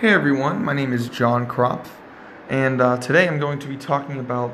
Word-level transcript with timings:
Hey 0.00 0.08
everyone, 0.08 0.64
my 0.64 0.72
name 0.72 0.92
is 0.92 1.08
John 1.08 1.46
Kropf, 1.46 1.86
and 2.48 2.80
uh, 2.80 2.96
today 2.96 3.28
I'm 3.28 3.38
going 3.38 3.60
to 3.60 3.68
be 3.68 3.76
talking 3.76 4.18
about 4.18 4.52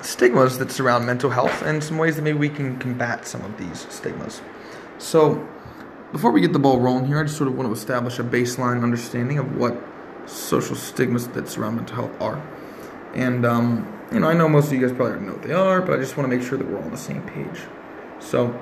stigmas 0.00 0.56
that 0.56 0.70
surround 0.70 1.04
mental 1.04 1.28
health 1.28 1.60
and 1.60 1.84
some 1.84 1.98
ways 1.98 2.16
that 2.16 2.22
maybe 2.22 2.38
we 2.38 2.48
can 2.48 2.78
combat 2.78 3.26
some 3.26 3.44
of 3.44 3.58
these 3.58 3.86
stigmas. 3.90 4.40
So, 4.96 5.46
before 6.10 6.30
we 6.30 6.40
get 6.40 6.54
the 6.54 6.58
ball 6.58 6.80
rolling 6.80 7.04
here, 7.04 7.20
I 7.20 7.24
just 7.24 7.36
sort 7.36 7.48
of 7.48 7.54
want 7.54 7.68
to 7.68 7.74
establish 7.74 8.18
a 8.18 8.24
baseline 8.24 8.82
understanding 8.82 9.36
of 9.36 9.56
what 9.56 9.76
social 10.24 10.74
stigmas 10.74 11.28
that 11.28 11.46
surround 11.46 11.76
mental 11.76 11.96
health 11.96 12.18
are. 12.18 12.42
And, 13.12 13.44
um, 13.44 14.00
you 14.10 14.20
know, 14.20 14.28
I 14.28 14.32
know 14.32 14.48
most 14.48 14.68
of 14.68 14.72
you 14.72 14.80
guys 14.80 14.96
probably 14.96 15.16
already 15.16 15.26
know 15.26 15.32
what 15.32 15.42
they 15.42 15.52
are, 15.52 15.82
but 15.82 15.98
I 15.98 16.00
just 16.00 16.16
want 16.16 16.30
to 16.30 16.34
make 16.34 16.44
sure 16.44 16.56
that 16.56 16.66
we're 16.66 16.78
all 16.78 16.84
on 16.84 16.90
the 16.90 16.96
same 16.96 17.22
page. 17.24 17.60
So, 18.20 18.58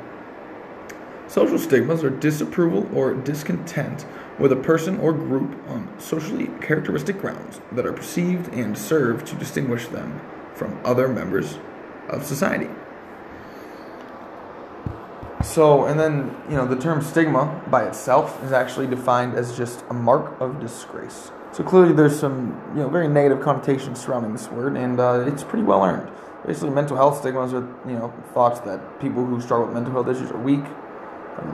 social 1.29 1.57
stigmas 1.57 2.03
are 2.03 2.11
disapproval 2.11 2.91
or 2.93 3.15
discontent 3.15 4.05
with 4.39 4.53
a 4.53 4.57
person 4.57 4.99
or 5.01 5.13
group 5.13 5.57
on 5.69 5.93
socially 5.99 6.49
characteristic 6.61 7.21
grounds 7.21 7.61
that 7.73 7.85
are 7.85 7.93
perceived 7.93 8.53
and 8.53 8.77
serve 8.77 9.25
to 9.25 9.35
distinguish 9.37 9.89
them 9.89 10.21
from 10.55 10.79
other 10.85 11.09
members 11.09 11.59
of 12.09 12.25
society. 12.25 12.69
So, 15.45 15.85
and 15.87 15.99
then, 15.99 16.37
you 16.49 16.57
know, 16.57 16.67
the 16.67 16.77
term 16.77 17.01
stigma 17.01 17.63
by 17.71 17.85
itself 17.85 18.43
is 18.43 18.53
actually 18.53 18.89
defined 18.89 19.35
as 19.35 19.57
just 19.57 19.85
a 19.89 19.95
mark 19.95 20.41
of 20.41 20.61
disgrace. 20.61 21.31
So 21.53 21.63
clearly 21.63 21.93
there's 21.93 22.19
some, 22.19 22.61
you 22.75 22.83
know, 22.83 22.89
very 22.89 23.09
negative 23.09 23.41
connotations 23.41 24.01
surrounding 24.01 24.33
this 24.33 24.51
word, 24.51 24.77
and 24.77 25.01
uh, 25.01 25.25
it's 25.27 25.45
pretty 25.45 25.65
well 25.65 25.85
earned. 25.85 26.11
Basically, 26.47 26.71
mental 26.71 26.97
health 26.97 27.19
stigmas 27.19 27.53
are, 27.53 27.67
you 27.87 27.95
know, 27.95 28.13
thoughts 28.35 28.61
that 28.61 29.01
people 29.01 29.25
who 29.25 29.41
struggle 29.41 29.67
with 29.67 29.75
mental 29.75 29.93
health 29.93 30.09
issues 30.09 30.31
are 30.31 30.39
weak, 30.39 30.65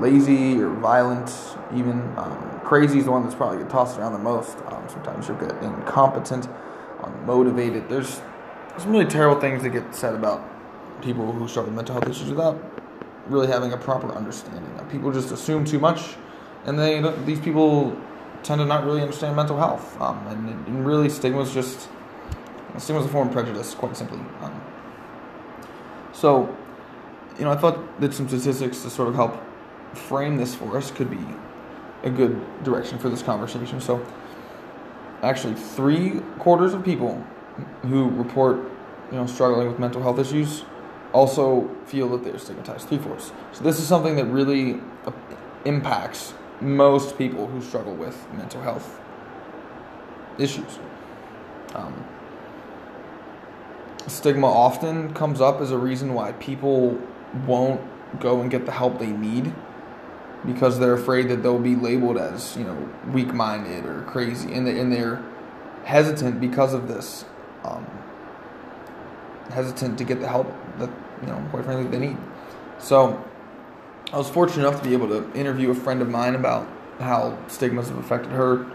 lazy 0.01 0.61
or 0.61 0.71
violent, 0.71 1.31
even. 1.75 2.01
Um, 2.17 2.61
crazy 2.65 2.99
is 2.99 3.05
the 3.05 3.11
one 3.11 3.23
that's 3.23 3.35
probably 3.35 3.59
get 3.59 3.71
tossed 3.71 3.99
around 3.99 4.13
the 4.13 4.19
most. 4.19 4.57
Um, 4.67 4.89
sometimes 4.89 5.29
you'll 5.29 5.37
get 5.37 5.53
incompetent, 5.63 6.49
unmotivated. 7.01 7.89
There's 7.89 8.23
some 8.79 8.91
really 8.91 9.05
terrible 9.05 9.41
things 9.41 9.63
that 9.63 9.71
get 9.71 9.95
said 9.95 10.15
about 10.15 10.43
people 11.03 11.31
who 11.31 11.47
struggle 11.47 11.71
with 11.71 11.77
mental 11.77 11.95
health 11.95 12.09
issues 12.09 12.31
without 12.31 12.59
really 13.27 13.47
having 13.47 13.73
a 13.73 13.77
proper 13.77 14.11
understanding. 14.13 14.65
People 14.91 15.13
just 15.13 15.31
assume 15.31 15.65
too 15.65 15.79
much, 15.79 16.17
and 16.65 16.79
they 16.79 17.01
these 17.25 17.41
people 17.41 17.97
tend 18.43 18.61
to 18.61 18.67
not 18.67 18.85
really 18.85 19.01
understand 19.01 19.37
mental 19.37 19.59
health. 19.59 20.01
Um, 20.01 20.27
and, 20.29 20.49
and, 20.67 20.87
really, 20.87 21.09
stigma 21.09 21.41
is 21.41 21.53
just 21.53 21.89
stigma 22.79 23.01
is 23.01 23.07
a 23.07 23.09
form 23.09 23.29
of 23.29 23.35
prejudice, 23.35 23.75
quite 23.75 23.97
simply. 23.97 24.19
Um, 24.41 24.63
so, 26.13 26.57
you 27.39 27.45
know, 27.45 27.51
I 27.51 27.57
thought 27.57 28.01
that 28.01 28.15
some 28.15 28.29
statistics 28.29 28.83
to 28.83 28.91
sort 28.91 29.09
of 29.09 29.15
help 29.15 29.43
frame 29.95 30.37
this 30.37 30.55
for 30.55 30.77
us 30.77 30.91
could 30.91 31.11
be 31.11 31.25
a 32.03 32.11
good 32.11 32.41
direction 32.63 32.99
for 32.99 33.09
this 33.09 33.23
conversation. 33.23 33.81
So, 33.81 34.05
actually, 35.23 35.55
three 35.55 36.21
quarters 36.39 36.75
of 36.75 36.85
people 36.85 37.25
who 37.83 38.11
report, 38.11 38.57
you 39.11 39.17
know, 39.17 39.27
struggling 39.27 39.69
with 39.69 39.79
mental 39.79 40.03
health 40.03 40.19
issues 40.19 40.65
also 41.13 41.71
feel 41.87 42.09
that 42.11 42.25
they're 42.25 42.39
stigmatized. 42.39 42.89
Three 42.89 42.99
fourths. 42.99 43.33
So 43.53 43.63
this 43.63 43.79
is 43.79 43.87
something 43.87 44.17
that 44.17 44.27
really 44.27 44.81
impacts 45.65 46.35
most 46.61 47.17
people 47.17 47.47
who 47.47 47.63
struggle 47.63 47.95
with 47.95 48.27
mental 48.33 48.61
health 48.63 49.01
issues. 50.39 50.79
Um, 51.75 52.05
stigma 54.07 54.47
often 54.47 55.15
comes 55.15 55.41
up 55.41 55.61
as 55.61 55.71
a 55.71 55.79
reason 55.79 56.15
why 56.15 56.33
people 56.33 57.01
won't 57.47 57.81
go 58.21 58.41
and 58.41 58.51
get 58.51 58.67
the 58.67 58.73
help 58.73 58.99
they 58.99 59.11
need 59.11 59.53
because 60.47 60.79
they're 60.79 60.95
afraid 60.95 61.29
that 61.29 61.43
they'll 61.43 61.59
be 61.59 61.77
labeled 61.77 62.19
as 62.19 62.57
you 62.57 62.65
know 62.65 62.89
weak-minded 63.13 63.85
or 63.85 64.03
crazy, 64.03 64.53
and 64.53 64.67
they 64.67 64.79
and 64.79 64.93
they're 64.93 65.25
hesitant 65.85 66.41
because 66.41 66.75
of 66.75 66.89
this, 66.89 67.25
um, 67.65 67.87
hesitant 69.51 69.99
to 69.99 70.05
get 70.05 70.21
the 70.21 70.29
help 70.29 70.53
that 70.79 70.91
you 71.21 71.29
know 71.29 71.47
quite 71.51 71.65
frankly 71.65 71.87
they 71.87 72.07
need. 72.07 72.17
So 72.79 73.23
I 74.13 74.19
was 74.19 74.29
fortunate 74.29 74.67
enough 74.67 74.83
to 74.83 74.89
be 74.89 74.95
able 74.95 75.09
to 75.09 75.33
interview 75.33 75.71
a 75.71 75.75
friend 75.75 76.03
of 76.03 76.09
mine 76.09 76.35
about 76.35 76.69
how 77.01 77.39
stigmas 77.49 77.89
have 77.89 77.99
affected 77.99 78.33
her 78.33 78.67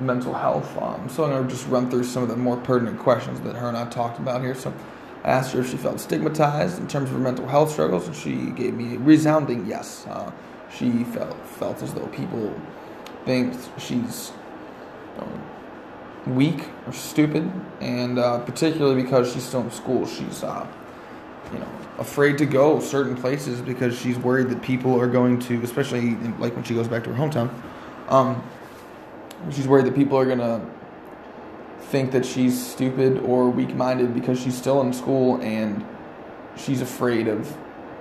mental 0.00 0.34
health. 0.34 0.76
Um, 0.78 1.08
so 1.08 1.24
I'm 1.24 1.30
going 1.30 1.44
to 1.44 1.48
just 1.48 1.68
run 1.68 1.90
through 1.90 2.04
some 2.04 2.22
of 2.22 2.28
the 2.28 2.36
more 2.36 2.56
pertinent 2.56 2.98
questions 2.98 3.40
that 3.42 3.54
her 3.56 3.68
and 3.68 3.76
I 3.76 3.88
talked 3.88 4.18
about 4.18 4.40
here. 4.40 4.54
So 4.54 4.74
I 5.22 5.30
asked 5.30 5.52
her 5.52 5.60
if 5.60 5.70
she 5.70 5.76
felt 5.76 6.00
stigmatized 6.00 6.78
in 6.78 6.88
terms 6.88 7.10
of 7.10 7.16
her 7.16 7.22
mental 7.22 7.46
health 7.46 7.70
struggles, 7.70 8.06
and 8.06 8.16
she 8.16 8.50
gave 8.50 8.74
me 8.74 8.96
a 8.96 8.98
resounding 8.98 9.66
yes. 9.66 10.06
Uh, 10.08 10.32
she 10.76 11.04
felt 11.04 11.36
felt 11.46 11.82
as 11.82 11.94
though 11.94 12.06
people 12.08 12.54
think 13.24 13.54
she's 13.78 14.32
um, 15.18 16.34
weak 16.34 16.68
or 16.86 16.92
stupid, 16.92 17.50
and 17.80 18.18
uh, 18.18 18.40
particularly 18.40 19.02
because 19.02 19.32
she's 19.32 19.44
still 19.44 19.60
in 19.60 19.70
school, 19.70 20.06
she's 20.06 20.42
uh, 20.42 20.66
you 21.52 21.58
know 21.58 21.68
afraid 21.98 22.38
to 22.38 22.46
go 22.46 22.80
certain 22.80 23.16
places 23.16 23.60
because 23.60 23.98
she's 23.98 24.18
worried 24.18 24.48
that 24.48 24.62
people 24.62 25.00
are 25.00 25.06
going 25.06 25.38
to, 25.38 25.62
especially 25.62 26.00
in, 26.00 26.38
like 26.40 26.54
when 26.54 26.64
she 26.64 26.74
goes 26.74 26.88
back 26.88 27.04
to 27.04 27.12
her 27.12 27.16
hometown, 27.16 27.50
um, 28.08 28.42
she's 29.50 29.68
worried 29.68 29.86
that 29.86 29.94
people 29.94 30.18
are 30.18 30.26
gonna 30.26 30.64
think 31.80 32.10
that 32.10 32.26
she's 32.26 32.60
stupid 32.60 33.18
or 33.18 33.48
weak-minded 33.48 34.14
because 34.14 34.40
she's 34.40 34.56
still 34.56 34.80
in 34.80 34.92
school 34.92 35.40
and 35.42 35.84
she's 36.56 36.80
afraid 36.80 37.28
of 37.28 37.56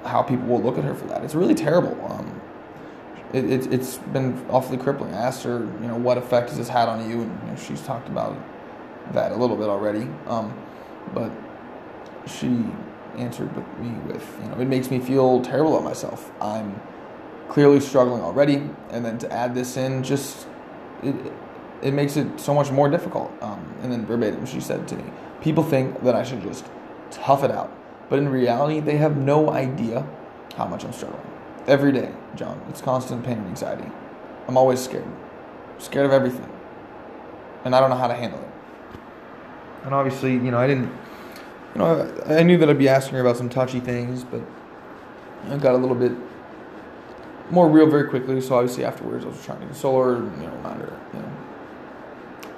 how 0.05 0.23
people 0.23 0.45
will 0.47 0.61
look 0.61 0.77
at 0.77 0.83
her 0.83 0.95
for 0.95 1.05
that. 1.05 1.23
It's 1.23 1.35
really 1.35 1.53
terrible. 1.53 1.95
Um, 2.11 2.41
it, 3.33 3.45
it, 3.45 3.79
has 3.79 3.97
been 3.97 4.45
awfully 4.49 4.77
crippling. 4.77 5.13
I 5.13 5.17
asked 5.17 5.43
her, 5.43 5.59
you 5.81 5.87
know, 5.87 5.97
what 5.97 6.17
effect 6.19 6.49
has 6.49 6.57
this 6.57 6.69
had 6.69 6.87
on 6.87 7.09
you? 7.09 7.23
And 7.23 7.41
you 7.43 7.51
know, 7.51 7.55
she's 7.55 7.81
talked 7.81 8.07
about 8.07 8.37
that 9.11 9.31
a 9.31 9.35
little 9.35 9.57
bit 9.57 9.69
already. 9.69 10.07
Um, 10.27 10.55
but 11.13 11.31
she 12.27 12.63
answered 13.17 13.53
with 13.55 13.67
me 13.79 13.89
with, 14.07 14.25
you 14.41 14.49
know, 14.49 14.59
it 14.59 14.67
makes 14.67 14.91
me 14.91 14.99
feel 14.99 15.41
terrible 15.41 15.73
about 15.73 15.83
myself. 15.83 16.31
I'm 16.39 16.79
clearly 17.49 17.79
struggling 17.79 18.21
already, 18.21 18.69
and 18.91 19.03
then 19.03 19.17
to 19.19 19.31
add 19.31 19.55
this 19.55 19.77
in, 19.77 20.03
just 20.03 20.47
it, 21.01 21.15
it 21.81 21.93
makes 21.93 22.17
it 22.17 22.39
so 22.39 22.53
much 22.53 22.71
more 22.71 22.89
difficult. 22.89 23.31
Um, 23.41 23.73
and 23.81 23.91
then 23.91 24.05
verbatim, 24.05 24.45
she 24.45 24.61
said 24.61 24.87
to 24.89 24.95
me, 24.95 25.03
people 25.41 25.63
think 25.63 26.01
that 26.03 26.15
I 26.15 26.23
should 26.23 26.41
just 26.41 26.65
tough 27.09 27.43
it 27.43 27.51
out, 27.51 27.75
but 28.09 28.19
in 28.19 28.29
reality, 28.29 28.79
they 28.79 28.97
have 28.97 29.17
no 29.17 29.49
idea 29.49 30.07
how 30.55 30.67
much 30.67 30.83
I'm 30.85 30.93
struggling 30.93 31.32
every 31.67 31.91
day, 31.91 32.11
John. 32.35 32.61
It's 32.69 32.81
constant 32.81 33.23
pain 33.23 33.37
and 33.37 33.47
anxiety. 33.47 33.89
I'm 34.47 34.57
always 34.57 34.79
scared. 34.79 35.07
scared 35.79 36.05
of 36.05 36.11
everything. 36.11 36.49
And 37.65 37.75
I 37.75 37.79
don't 37.79 37.89
know 37.89 37.95
how 37.95 38.07
to 38.07 38.13
handle 38.13 38.39
it. 38.39 38.49
And 39.85 39.93
obviously, 39.93 40.33
you 40.33 40.51
know, 40.51 40.57
I 40.57 40.67
didn't, 40.67 40.91
you 41.73 41.79
know, 41.79 42.11
I, 42.25 42.39
I 42.39 42.43
knew 42.43 42.57
that 42.57 42.69
I'd 42.69 42.77
be 42.77 42.89
asking 42.89 43.15
her 43.15 43.21
about 43.21 43.37
some 43.37 43.49
touchy 43.49 43.79
things, 43.79 44.23
but 44.23 44.41
I 45.49 45.57
got 45.57 45.75
a 45.75 45.77
little 45.77 45.95
bit 45.95 46.11
more 47.49 47.69
real 47.69 47.89
very 47.89 48.09
quickly. 48.09 48.39
So 48.41 48.55
obviously, 48.55 48.85
afterwards, 48.85 49.25
I 49.25 49.29
was 49.29 49.43
trying 49.45 49.59
to 49.59 49.65
console 49.65 50.01
her, 50.03 50.13
you 50.15 50.47
know, 50.47 50.55
remind 50.55 50.81
her, 50.81 50.99
you 51.13 51.19
know, 51.19 51.31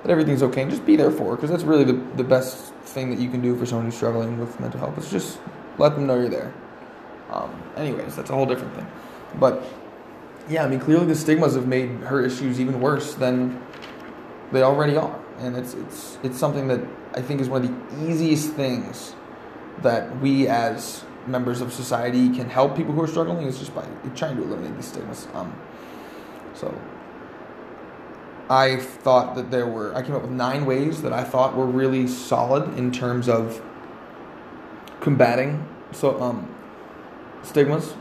that 0.03 0.11
everything's 0.11 0.43
okay, 0.43 0.61
and 0.61 0.69
just 0.69 0.85
be 0.85 0.95
there 0.95 1.11
for 1.11 1.31
her, 1.31 1.35
because 1.35 1.49
that's 1.49 1.63
really 1.63 1.83
the, 1.83 1.93
the 2.15 2.23
best 2.23 2.73
thing 2.83 3.09
that 3.09 3.19
you 3.19 3.29
can 3.29 3.41
do 3.41 3.55
for 3.57 3.65
someone 3.65 3.85
who's 3.85 3.95
struggling 3.95 4.39
with 4.39 4.59
mental 4.59 4.79
health. 4.79 4.97
Is 4.99 5.09
just 5.09 5.39
let 5.79 5.95
them 5.95 6.05
know 6.05 6.15
you're 6.15 6.29
there. 6.29 6.53
Um, 7.35 7.63
anyways, 7.75 8.15
that's 8.15 8.29
a 8.29 8.33
whole 8.33 8.45
different 8.45 8.73
thing. 8.75 8.87
But 9.39 9.63
yeah, 10.49 10.63
I 10.63 10.67
mean, 10.67 10.79
clearly 10.79 11.05
the 11.05 11.15
stigmas 11.15 11.55
have 11.55 11.67
made 11.67 11.89
her 12.01 12.23
issues 12.23 12.59
even 12.59 12.79
worse 12.79 13.13
than 13.15 13.61
they 14.51 14.61
already 14.61 14.95
are, 14.95 15.19
and 15.39 15.57
it's 15.57 15.73
it's 15.73 16.17
it's 16.23 16.37
something 16.37 16.67
that 16.69 16.81
I 17.13 17.21
think 17.21 17.41
is 17.41 17.49
one 17.49 17.65
of 17.65 17.69
the 17.69 18.09
easiest 18.09 18.53
things 18.53 19.15
that 19.81 20.19
we 20.21 20.47
as 20.47 21.03
members 21.27 21.59
of 21.59 21.73
society 21.73 22.29
can 22.29 22.49
help 22.49 22.77
people 22.77 22.93
who 22.93 23.01
are 23.01 23.07
struggling 23.07 23.47
is 23.47 23.57
just 23.57 23.75
by 23.75 23.85
trying 24.15 24.37
to 24.37 24.43
eliminate 24.43 24.75
these 24.75 24.87
stigmas. 24.87 25.27
Um, 25.33 25.53
so 26.53 26.73
I 28.49 28.77
thought 28.77 29.35
that 29.35 29.51
there 29.51 29.67
were 29.67 29.93
I 29.95 30.03
came 30.03 30.15
up 30.15 30.21
with 30.21 30.31
nine 30.31 30.65
ways 30.65 31.01
that 31.01 31.11
I 31.11 31.23
thought 31.23 31.55
were 31.55 31.65
really 31.65 32.07
solid 32.07 32.77
in 32.77 32.91
terms 32.91 33.27
of 33.27 33.61
combating 35.01 35.67
so 35.91 36.21
um, 36.21 36.54
stigmas. 37.45 37.93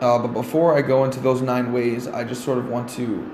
Uh, 0.00 0.18
but 0.18 0.28
before 0.28 0.76
I 0.76 0.82
go 0.82 1.04
into 1.04 1.20
those 1.20 1.40
nine 1.40 1.72
ways, 1.72 2.06
I 2.06 2.24
just 2.24 2.44
sort 2.44 2.58
of 2.58 2.68
want 2.68 2.90
to 2.90 3.30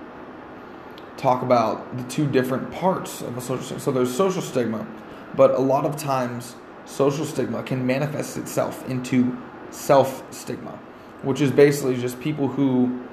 talk 1.17 1.43
about 1.43 1.97
the 1.97 2.05
two 2.05 2.27
different 2.27 2.71
parts 2.71 3.23
of 3.23 3.37
a 3.37 3.41
social 3.41 3.65
stigma. 3.65 3.81
So 3.81 3.91
there's 3.93 4.15
social 4.15 4.43
stigma, 4.43 4.87
but 5.35 5.53
a 5.53 5.59
lot 5.59 5.85
of 5.85 5.97
times 5.97 6.55
social 6.85 7.25
stigma 7.25 7.63
can 7.63 7.87
manifest 7.87 8.37
itself 8.37 8.89
into 8.89 9.37
self 9.71 10.23
stigma, 10.33 10.79
which 11.23 11.41
is 11.41 11.51
basically 11.51 11.97
just 11.97 12.21
people 12.21 12.49
who 12.49 13.05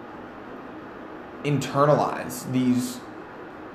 internalize 1.44 2.50
these 2.52 3.00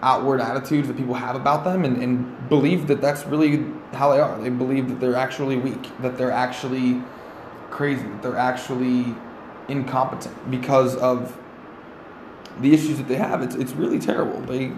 outward 0.03 0.41
attitudes 0.41 0.89
that 0.89 0.97
people 0.97 1.15
have 1.15 1.37
about 1.37 1.65
them 1.65 1.85
and, 1.85 2.03
and 2.03 2.49
believe 2.49 2.89
that 2.89 3.01
that's 3.01 3.25
really 3.27 3.65
how 3.93 4.13
they 4.13 4.19
are. 4.19 4.41
They 4.41 4.51
believe 4.51 4.89
that 4.89 5.01
they're 5.01 5.15
actually 5.15 5.57
weak, 5.57 5.91
that 6.01 6.19
they're 6.19 6.33
actually 6.33 7.03
crazy 7.73 8.03
that 8.03 8.23
they're 8.23 8.37
actually 8.37 9.15
incompetent 9.69 10.51
because 10.51 10.95
of 10.97 11.37
the 12.61 12.73
issues 12.73 12.99
that 12.99 13.09
they 13.09 13.17
have. 13.17 13.43
It's 13.43 13.57
it's 13.57 13.73
really 13.73 13.99
terrible. 13.99 14.41
They 14.43 14.73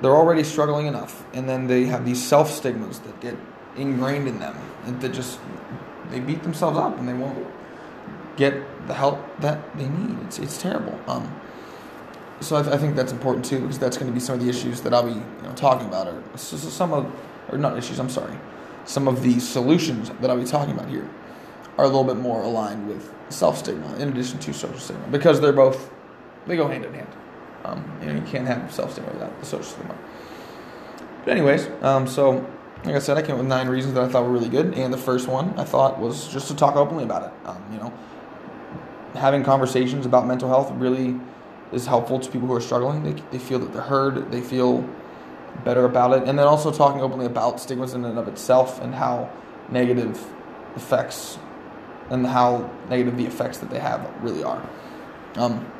they're 0.00 0.16
already 0.16 0.42
struggling 0.42 0.86
enough, 0.86 1.24
and 1.34 1.48
then 1.48 1.66
they 1.66 1.84
have 1.84 2.04
these 2.04 2.24
self 2.24 2.50
stigmas 2.50 2.98
that 3.00 3.20
get 3.20 3.36
ingrained 3.76 4.26
in 4.26 4.38
them, 4.40 4.56
and 4.84 5.00
that 5.00 5.12
just 5.12 5.38
they 6.10 6.20
beat 6.20 6.42
themselves 6.42 6.78
up, 6.78 6.98
and 6.98 7.08
they 7.08 7.14
won't 7.14 7.46
get 8.36 8.54
the 8.88 8.94
help 8.94 9.18
that 9.40 9.76
they 9.76 9.88
need. 9.88 10.18
It's 10.24 10.38
it's 10.38 10.60
terrible. 10.60 10.98
Um, 11.06 11.40
so 12.40 12.56
I, 12.56 12.62
th- 12.62 12.72
I 12.72 12.78
think 12.78 12.94
that's 12.94 13.12
important 13.12 13.44
too, 13.44 13.60
because 13.60 13.80
that's 13.80 13.98
going 13.98 14.06
to 14.06 14.14
be 14.14 14.20
some 14.20 14.36
of 14.36 14.40
the 14.40 14.48
issues 14.48 14.80
that 14.82 14.94
I'll 14.94 15.02
be 15.02 15.14
you 15.14 15.42
know, 15.42 15.52
talking 15.56 15.88
about, 15.88 16.06
or 16.06 16.22
some 16.36 16.92
of, 16.92 17.12
or 17.50 17.58
not 17.58 17.76
issues. 17.76 17.98
I'm 17.98 18.08
sorry, 18.08 18.38
some 18.84 19.08
of 19.08 19.22
the 19.22 19.40
solutions 19.40 20.10
that 20.20 20.30
I'll 20.30 20.38
be 20.38 20.44
talking 20.44 20.72
about 20.72 20.88
here 20.88 21.10
are 21.78 21.84
a 21.84 21.88
little 21.88 22.04
bit 22.04 22.16
more 22.16 22.42
aligned 22.42 22.88
with 22.88 23.14
self 23.30 23.58
stigma 23.58 23.96
in 23.96 24.08
addition 24.08 24.38
to 24.40 24.52
social 24.52 24.78
stigma, 24.78 25.06
because 25.08 25.40
they're 25.40 25.52
both 25.52 25.90
they 26.46 26.56
go 26.56 26.68
hand 26.68 26.84
in 26.84 26.92
hand. 26.92 27.08
Um, 27.64 27.98
you 28.00 28.06
know, 28.08 28.14
you 28.14 28.22
can't 28.22 28.46
have 28.46 28.72
self 28.72 28.92
stigma 28.92 29.12
without 29.12 29.38
the 29.40 29.46
social 29.46 29.64
stigma. 29.64 29.96
But 31.24 31.32
anyways, 31.32 31.68
um, 31.82 32.06
so 32.06 32.46
like 32.84 32.94
I 32.94 32.98
said, 32.98 33.16
I 33.16 33.22
came 33.22 33.32
up 33.32 33.38
with 33.38 33.48
nine 33.48 33.68
reasons 33.68 33.94
that 33.94 34.04
I 34.04 34.08
thought 34.08 34.24
were 34.24 34.30
really 34.32 34.48
good, 34.48 34.74
and 34.74 34.92
the 34.92 34.98
first 34.98 35.28
one 35.28 35.58
I 35.58 35.64
thought 35.64 35.98
was 35.98 36.28
just 36.28 36.48
to 36.48 36.56
talk 36.56 36.76
openly 36.76 37.04
about 37.04 37.24
it. 37.24 37.48
Um, 37.48 37.62
you 37.72 37.78
know, 37.78 37.92
having 39.14 39.42
conversations 39.42 40.06
about 40.06 40.26
mental 40.26 40.48
health 40.48 40.70
really 40.72 41.18
is 41.72 41.86
helpful 41.86 42.18
to 42.18 42.30
people 42.30 42.48
who 42.48 42.54
are 42.54 42.60
struggling. 42.60 43.02
They, 43.02 43.22
they 43.30 43.38
feel 43.38 43.58
that 43.58 43.72
they're 43.72 43.82
heard, 43.82 44.30
they 44.30 44.40
feel 44.40 44.88
better 45.64 45.84
about 45.84 46.16
it, 46.16 46.28
and 46.28 46.38
then 46.38 46.46
also 46.46 46.70
talking 46.72 47.00
openly 47.00 47.26
about 47.26 47.60
stigmas 47.60 47.94
in 47.94 48.04
and 48.04 48.18
of 48.18 48.28
itself 48.28 48.80
and 48.80 48.94
how 48.94 49.30
negative 49.68 50.24
effects 50.76 51.38
and 52.10 52.26
how 52.26 52.70
negative 52.88 53.16
the 53.16 53.26
effects 53.26 53.58
that 53.58 53.70
they 53.70 53.78
have 53.78 54.10
really 54.22 54.42
are. 54.42 54.68
Um, 55.36 55.70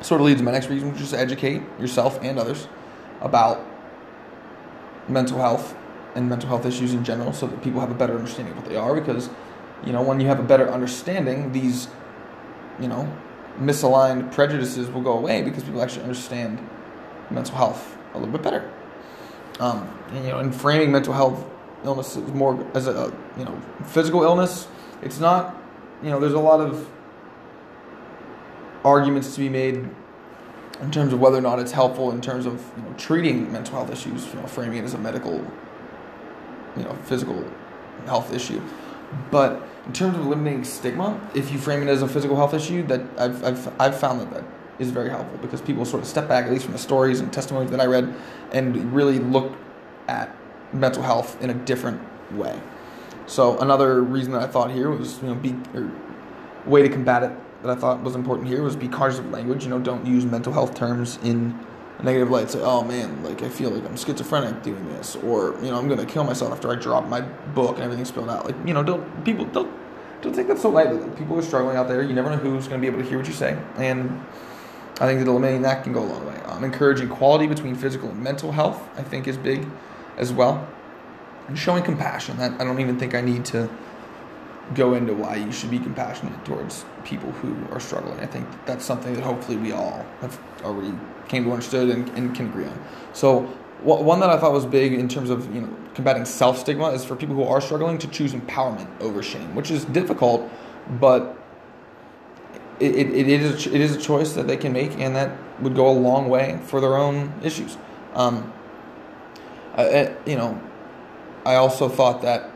sort 0.00 0.20
of 0.20 0.26
leads 0.26 0.40
to 0.40 0.44
my 0.44 0.52
next 0.52 0.68
reason, 0.68 0.92
which 0.92 1.02
is 1.02 1.10
to 1.10 1.18
educate 1.18 1.62
yourself 1.78 2.18
and 2.22 2.38
others 2.38 2.66
about 3.20 3.64
mental 5.08 5.38
health 5.38 5.74
and 6.14 6.28
mental 6.28 6.48
health 6.48 6.64
issues 6.64 6.94
in 6.94 7.04
general 7.04 7.32
so 7.32 7.46
that 7.46 7.62
people 7.62 7.80
have 7.80 7.90
a 7.90 7.94
better 7.94 8.16
understanding 8.16 8.52
of 8.52 8.62
what 8.62 8.68
they 8.68 8.76
are 8.76 8.94
because 8.94 9.28
you 9.84 9.92
know 9.92 10.02
when 10.02 10.20
you 10.20 10.26
have 10.26 10.40
a 10.40 10.42
better 10.42 10.68
understanding 10.70 11.52
these 11.52 11.88
you 12.80 12.88
know 12.88 13.10
misaligned 13.58 14.32
prejudices 14.32 14.88
will 14.88 15.02
go 15.02 15.12
away 15.12 15.42
because 15.42 15.62
people 15.62 15.82
actually 15.82 16.02
understand 16.02 16.58
mental 17.30 17.54
health 17.54 17.96
a 18.14 18.18
little 18.18 18.32
bit 18.32 18.42
better. 18.42 18.70
Um, 19.60 19.88
and, 20.12 20.24
you 20.24 20.30
know, 20.30 20.40
in 20.40 20.52
framing 20.52 20.90
mental 20.90 21.12
health 21.12 21.44
illnesses 21.84 22.30
more 22.32 22.66
as 22.74 22.86
a 22.86 23.12
you 23.38 23.44
know 23.44 23.60
physical 23.86 24.22
illness, 24.22 24.66
it's 25.02 25.18
not. 25.18 25.56
You 26.02 26.10
know, 26.10 26.20
there's 26.20 26.34
a 26.34 26.40
lot 26.40 26.60
of 26.60 26.88
arguments 28.84 29.34
to 29.34 29.40
be 29.40 29.48
made 29.48 29.88
in 30.80 30.90
terms 30.90 31.12
of 31.12 31.20
whether 31.20 31.36
or 31.36 31.42
not 31.42 31.58
it's 31.58 31.72
helpful 31.72 32.10
in 32.10 32.20
terms 32.20 32.46
of 32.46 32.54
you 32.76 32.82
know, 32.82 32.94
treating 32.96 33.52
mental 33.52 33.74
health 33.74 33.90
issues. 33.90 34.26
You 34.28 34.40
know, 34.40 34.46
framing 34.46 34.78
it 34.78 34.84
as 34.84 34.94
a 34.94 34.98
medical, 34.98 35.34
you 36.76 36.84
know, 36.84 36.94
physical 37.04 37.44
health 38.06 38.32
issue, 38.32 38.62
but 39.30 39.62
in 39.86 39.92
terms 39.92 40.16
of 40.16 40.26
eliminating 40.26 40.64
stigma, 40.64 41.20
if 41.34 41.50
you 41.52 41.58
frame 41.58 41.82
it 41.82 41.88
as 41.88 42.02
a 42.02 42.08
physical 42.08 42.36
health 42.36 42.54
issue, 42.54 42.82
that 42.86 43.00
I've, 43.18 43.42
I've, 43.44 43.80
I've 43.80 43.98
found 43.98 44.20
that 44.20 44.30
that 44.32 44.44
is 44.78 44.90
very 44.90 45.10
helpful 45.10 45.38
because 45.38 45.60
people 45.60 45.84
sort 45.84 46.02
of 46.02 46.08
step 46.08 46.28
back, 46.28 46.46
at 46.46 46.52
least 46.52 46.64
from 46.64 46.72
the 46.72 46.78
stories 46.78 47.20
and 47.20 47.32
testimonies 47.32 47.70
that 47.70 47.80
I 47.80 47.86
read, 47.86 48.14
and 48.52 48.92
really 48.94 49.18
look 49.18 49.52
at 50.08 50.34
mental 50.72 51.02
health 51.02 51.40
in 51.42 51.50
a 51.50 51.54
different 51.54 52.00
way. 52.32 52.60
So 53.30 53.56
another 53.60 54.02
reason 54.02 54.32
that 54.32 54.42
I 54.42 54.48
thought 54.48 54.72
here 54.72 54.90
was, 54.90 55.22
you 55.22 55.28
know, 55.28 55.36
be 55.36 55.54
way 56.66 56.82
to 56.82 56.88
combat 56.88 57.22
it 57.22 57.30
that 57.62 57.70
I 57.70 57.76
thought 57.76 58.02
was 58.02 58.16
important 58.16 58.48
here 58.48 58.60
was 58.60 58.74
be 58.74 58.88
cautious 58.88 59.20
of 59.20 59.30
language. 59.30 59.62
You 59.62 59.70
know, 59.70 59.78
don't 59.78 60.04
use 60.04 60.24
mental 60.24 60.52
health 60.52 60.74
terms 60.74 61.16
in 61.22 61.56
a 62.00 62.02
negative 62.02 62.28
light 62.28 62.50
say, 62.50 62.60
oh 62.60 62.82
man, 62.82 63.22
like 63.22 63.40
I 63.42 63.48
feel 63.48 63.70
like 63.70 63.84
I'm 63.84 63.96
schizophrenic 63.96 64.64
doing 64.64 64.84
this, 64.88 65.14
or 65.14 65.54
you 65.62 65.70
know, 65.70 65.78
I'm 65.78 65.88
gonna 65.88 66.06
kill 66.06 66.24
myself 66.24 66.50
after 66.50 66.72
I 66.72 66.74
drop 66.74 67.06
my 67.06 67.20
book 67.20 67.76
and 67.76 67.84
everything 67.84 68.04
spilled 68.04 68.30
out. 68.30 68.46
Like 68.46 68.56
you 68.66 68.74
know, 68.74 68.82
don't 68.82 69.24
people 69.24 69.44
don't 69.44 69.72
don't 70.22 70.34
take 70.34 70.48
that 70.48 70.58
so 70.58 70.68
lightly. 70.68 70.98
Like, 70.98 71.16
people 71.16 71.38
are 71.38 71.42
struggling 71.42 71.76
out 71.76 71.86
there. 71.86 72.02
You 72.02 72.14
never 72.14 72.30
know 72.30 72.36
who's 72.36 72.66
gonna 72.66 72.80
be 72.80 72.88
able 72.88 72.98
to 72.98 73.08
hear 73.08 73.18
what 73.18 73.28
you 73.28 73.32
say, 73.32 73.56
and 73.76 74.10
I 75.00 75.06
think 75.06 75.20
that 75.20 75.28
eliminating 75.28 75.62
that 75.62 75.84
can 75.84 75.92
go 75.92 76.02
a 76.02 76.08
long 76.08 76.26
way. 76.26 76.40
Um, 76.46 76.64
encouraging 76.64 77.06
equality 77.06 77.46
between 77.46 77.76
physical 77.76 78.08
and 78.08 78.20
mental 78.20 78.50
health, 78.50 78.82
I 78.98 79.02
think, 79.02 79.28
is 79.28 79.36
big 79.36 79.68
as 80.16 80.32
well. 80.32 80.68
And 81.48 81.58
showing 81.58 81.82
compassion. 81.82 82.36
That 82.38 82.60
I 82.60 82.64
don't 82.64 82.80
even 82.80 82.98
think 82.98 83.14
I 83.14 83.20
need 83.20 83.44
to 83.46 83.68
go 84.74 84.94
into 84.94 85.14
why 85.14 85.36
you 85.36 85.50
should 85.50 85.70
be 85.70 85.78
compassionate 85.78 86.44
towards 86.44 86.84
people 87.04 87.32
who 87.32 87.56
are 87.72 87.80
struggling. 87.80 88.20
I 88.20 88.26
think 88.26 88.46
that's 88.66 88.84
something 88.84 89.14
that 89.14 89.24
hopefully 89.24 89.56
we 89.56 89.72
all 89.72 90.06
have 90.20 90.38
already 90.62 90.96
came 91.28 91.44
to 91.44 91.50
understand 91.50 91.90
and, 91.90 92.08
and 92.10 92.34
can 92.34 92.46
agree 92.46 92.66
on. 92.66 92.78
So 93.12 93.40
one 93.82 94.20
that 94.20 94.30
I 94.30 94.38
thought 94.38 94.52
was 94.52 94.66
big 94.66 94.92
in 94.92 95.08
terms 95.08 95.30
of 95.30 95.52
you 95.54 95.62
know 95.62 95.76
combating 95.94 96.24
self 96.24 96.58
stigma 96.58 96.90
is 96.90 97.04
for 97.04 97.16
people 97.16 97.34
who 97.34 97.44
are 97.44 97.60
struggling 97.60 97.98
to 97.98 98.08
choose 98.08 98.32
empowerment 98.32 98.88
over 99.00 99.22
shame, 99.22 99.54
which 99.54 99.70
is 99.70 99.84
difficult, 99.86 100.48
but 101.00 101.36
it, 102.78 102.94
it, 102.94 103.12
it 103.12 103.28
is 103.28 103.66
a, 103.66 103.74
it 103.74 103.80
is 103.80 103.96
a 103.96 104.00
choice 104.00 104.32
that 104.34 104.46
they 104.46 104.56
can 104.56 104.72
make, 104.72 104.98
and 104.98 105.16
that 105.16 105.36
would 105.60 105.74
go 105.74 105.88
a 105.88 105.92
long 105.92 106.28
way 106.28 106.58
for 106.64 106.80
their 106.80 106.96
own 106.96 107.32
issues. 107.42 107.76
Um, 108.14 108.52
I, 109.76 110.14
you 110.26 110.36
know, 110.36 110.60
I 111.44 111.54
also 111.54 111.88
thought 111.88 112.22
that 112.22 112.50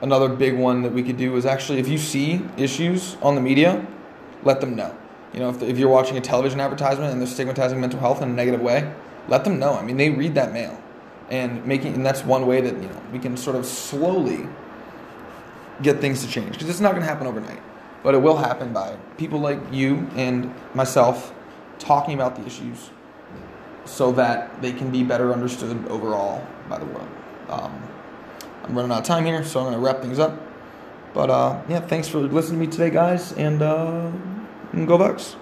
another 0.00 0.28
big 0.28 0.56
one 0.56 0.82
that 0.82 0.92
we 0.92 1.02
could 1.02 1.16
do 1.16 1.36
is 1.36 1.46
actually 1.46 1.78
if 1.78 1.88
you 1.88 1.98
see 1.98 2.42
issues 2.56 3.16
on 3.22 3.34
the 3.34 3.40
media, 3.40 3.86
let 4.42 4.60
them 4.60 4.74
know. 4.74 4.96
You 5.32 5.40
know, 5.40 5.50
if, 5.50 5.62
if 5.62 5.78
you're 5.78 5.88
watching 5.88 6.16
a 6.18 6.20
television 6.20 6.60
advertisement 6.60 7.12
and 7.12 7.20
they're 7.20 7.28
stigmatizing 7.28 7.80
mental 7.80 8.00
health 8.00 8.20
in 8.20 8.28
a 8.30 8.32
negative 8.32 8.60
way, 8.60 8.92
let 9.28 9.44
them 9.44 9.58
know. 9.58 9.74
I 9.74 9.82
mean, 9.82 9.96
they 9.96 10.10
read 10.10 10.34
that 10.34 10.52
mail, 10.52 10.78
and 11.30 11.64
making 11.64 11.94
and 11.94 12.04
that's 12.04 12.24
one 12.24 12.46
way 12.46 12.60
that 12.60 12.74
you 12.74 12.88
know 12.88 13.02
we 13.12 13.18
can 13.18 13.36
sort 13.36 13.56
of 13.56 13.64
slowly 13.64 14.46
get 15.80 16.00
things 16.00 16.24
to 16.24 16.30
change 16.30 16.52
because 16.52 16.68
it's 16.68 16.80
not 16.80 16.90
going 16.90 17.02
to 17.02 17.08
happen 17.08 17.26
overnight, 17.26 17.62
but 18.02 18.14
it 18.14 18.18
will 18.18 18.36
happen 18.36 18.72
by 18.72 18.96
people 19.16 19.38
like 19.38 19.58
you 19.72 20.08
and 20.16 20.52
myself 20.74 21.32
talking 21.78 22.14
about 22.14 22.36
the 22.36 22.44
issues 22.44 22.90
so 23.84 24.12
that 24.12 24.62
they 24.62 24.72
can 24.72 24.90
be 24.90 25.02
better 25.02 25.32
understood 25.32 25.86
overall 25.88 26.46
by 26.68 26.78
the 26.78 26.84
world. 26.84 27.08
Um, 27.48 27.82
I'm 28.64 28.74
running 28.76 28.92
out 28.92 29.00
of 29.00 29.04
time 29.04 29.24
here, 29.24 29.44
so 29.44 29.60
I'm 29.60 29.66
going 29.66 29.74
to 29.74 29.80
wrap 29.80 30.00
things 30.00 30.18
up. 30.18 30.40
But 31.14 31.30
uh, 31.30 31.62
yeah, 31.68 31.80
thanks 31.80 32.08
for 32.08 32.18
listening 32.18 32.60
to 32.60 32.66
me 32.66 32.72
today, 32.72 32.90
guys, 32.90 33.32
and 33.32 33.60
uh, 33.60 34.10
go 34.86 34.96
Bucks. 34.96 35.36